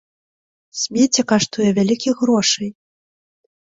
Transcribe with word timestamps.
Смецце 0.85 1.21
каштуе 1.33 1.69
вялікіх 1.81 2.13
грошай. 2.27 2.69